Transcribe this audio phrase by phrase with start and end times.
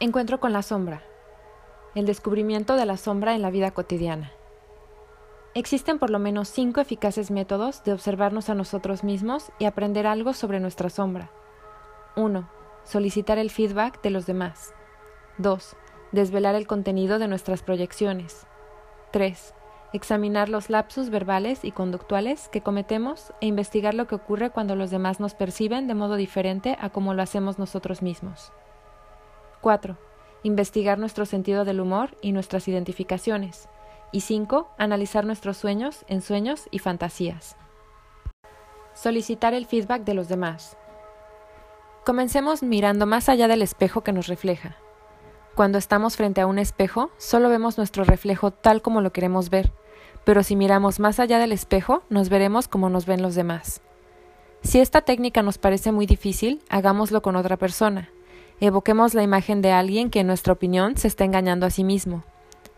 [0.00, 1.02] Encuentro con la sombra.
[1.96, 4.30] El descubrimiento de la sombra en la vida cotidiana.
[5.54, 10.34] Existen por lo menos cinco eficaces métodos de observarnos a nosotros mismos y aprender algo
[10.34, 11.32] sobre nuestra sombra.
[12.14, 12.48] 1.
[12.84, 14.72] Solicitar el feedback de los demás.
[15.38, 15.76] 2.
[16.12, 18.46] Desvelar el contenido de nuestras proyecciones.
[19.10, 19.52] 3.
[19.94, 24.92] Examinar los lapsus verbales y conductuales que cometemos e investigar lo que ocurre cuando los
[24.92, 28.52] demás nos perciben de modo diferente a como lo hacemos nosotros mismos.
[29.60, 29.96] 4.
[30.42, 33.68] Investigar nuestro sentido del humor y nuestras identificaciones.
[34.12, 34.70] Y 5.
[34.78, 37.56] Analizar nuestros sueños, ensueños y fantasías.
[38.94, 40.76] Solicitar el feedback de los demás.
[42.04, 44.76] Comencemos mirando más allá del espejo que nos refleja.
[45.54, 49.72] Cuando estamos frente a un espejo, solo vemos nuestro reflejo tal como lo queremos ver,
[50.24, 53.82] pero si miramos más allá del espejo, nos veremos como nos ven los demás.
[54.62, 58.10] Si esta técnica nos parece muy difícil, hagámoslo con otra persona.
[58.60, 62.24] Evoquemos la imagen de alguien que en nuestra opinión se está engañando a sí mismo.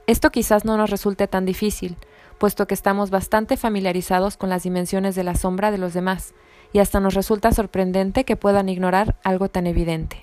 [0.07, 1.97] Esto quizás no nos resulte tan difícil,
[2.39, 6.35] puesto que estamos bastante familiarizados con las dimensiones de la sombra de los demás,
[6.73, 10.23] y hasta nos resulta sorprendente que puedan ignorar algo tan evidente.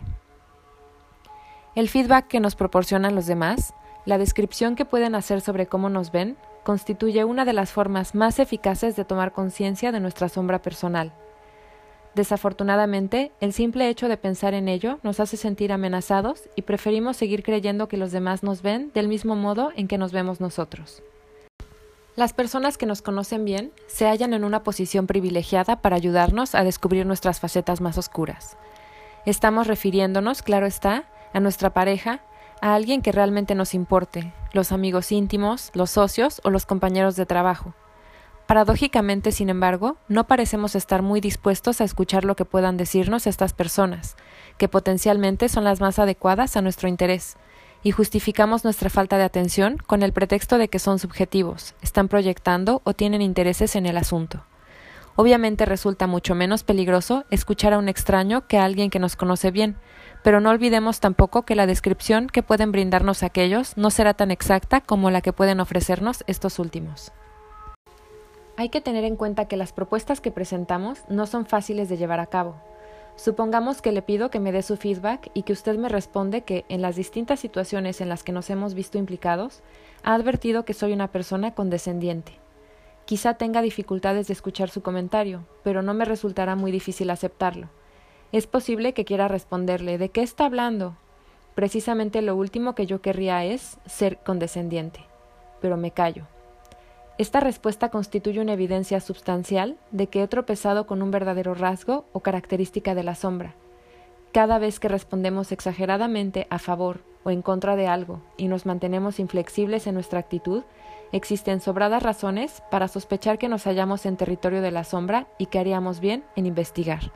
[1.75, 3.73] El feedback que nos proporcionan los demás,
[4.05, 8.39] la descripción que pueden hacer sobre cómo nos ven, constituye una de las formas más
[8.39, 11.13] eficaces de tomar conciencia de nuestra sombra personal.
[12.17, 17.43] Desafortunadamente, el simple hecho de pensar en ello nos hace sentir amenazados y preferimos seguir
[17.43, 21.03] creyendo que los demás nos ven del mismo modo en que nos vemos nosotros.
[22.15, 26.63] Las personas que nos conocen bien se hallan en una posición privilegiada para ayudarnos a
[26.63, 28.57] descubrir nuestras facetas más oscuras.
[29.27, 32.21] Estamos refiriéndonos, claro está, a nuestra pareja,
[32.61, 37.27] a alguien que realmente nos importe, los amigos íntimos, los socios o los compañeros de
[37.27, 37.75] trabajo.
[38.47, 43.51] Paradójicamente, sin embargo, no parecemos estar muy dispuestos a escuchar lo que puedan decirnos estas
[43.51, 44.15] personas,
[44.57, 47.35] que potencialmente son las más adecuadas a nuestro interés,
[47.83, 52.81] y justificamos nuestra falta de atención con el pretexto de que son subjetivos, están proyectando
[52.85, 54.45] o tienen intereses en el asunto.
[55.17, 59.51] Obviamente resulta mucho menos peligroso escuchar a un extraño que a alguien que nos conoce
[59.51, 59.75] bien,
[60.23, 64.79] pero no olvidemos tampoco que la descripción que pueden brindarnos aquellos no será tan exacta
[64.79, 67.11] como la que pueden ofrecernos estos últimos.
[68.59, 72.19] Hay que tener en cuenta que las propuestas que presentamos no son fáciles de llevar
[72.19, 72.55] a cabo.
[73.15, 76.65] Supongamos que le pido que me dé su feedback y que usted me responde que,
[76.67, 79.61] en las distintas situaciones en las que nos hemos visto implicados,
[80.03, 82.31] ha advertido que soy una persona condescendiente.
[83.05, 87.69] Quizá tenga dificultades de escuchar su comentario, pero no me resultará muy difícil aceptarlo.
[88.31, 90.97] Es posible que quiera responderle ¿de qué está hablando?
[91.53, 94.99] Precisamente lo último que yo querría es ser condescendiente.
[95.61, 96.25] Pero me callo.
[97.17, 102.19] Esta respuesta constituye una evidencia sustancial de que he tropezado con un verdadero rasgo o
[102.19, 103.55] característica de la sombra.
[104.31, 109.19] Cada vez que respondemos exageradamente a favor o en contra de algo y nos mantenemos
[109.19, 110.63] inflexibles en nuestra actitud,
[111.11, 115.57] existen sobradas razones para sospechar que nos hallamos en territorio de la sombra y que
[115.57, 117.11] haríamos bien en investigar.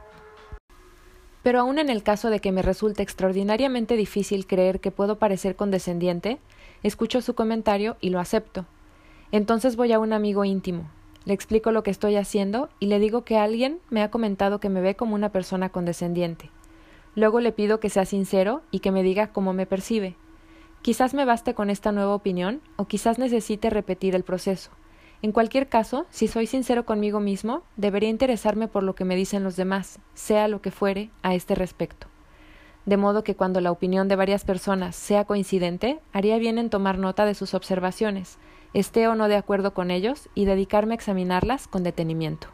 [1.44, 5.56] Pero aun en el caso de que me resulte extraordinariamente difícil creer que puedo parecer
[5.56, 6.40] condescendiente,
[6.82, 8.66] escucho su comentario y lo acepto,
[9.32, 10.90] entonces voy a un amigo íntimo,
[11.24, 14.70] le explico lo que estoy haciendo y le digo que alguien me ha comentado que
[14.70, 16.50] me ve como una persona condescendiente.
[17.14, 20.16] Luego le pido que sea sincero y que me diga cómo me percibe.
[20.82, 24.72] Quizás me baste con esta nueva opinión o quizás necesite repetir el proceso.
[25.22, 29.44] En cualquier caso, si soy sincero conmigo mismo, debería interesarme por lo que me dicen
[29.44, 32.08] los demás, sea lo que fuere, a este respecto.
[32.88, 36.98] De modo que cuando la opinión de varias personas sea coincidente, haría bien en tomar
[36.98, 38.40] nota de sus observaciones,
[38.74, 42.48] esté o no de acuerdo con ellos y dedicarme a examinarlas con detenimiento.